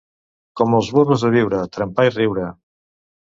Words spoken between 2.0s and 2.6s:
i riure.